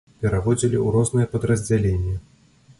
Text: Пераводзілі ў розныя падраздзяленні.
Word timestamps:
Пераводзілі 0.21 0.77
ў 0.85 0.95
розныя 0.95 1.29
падраздзяленні. 1.35 2.19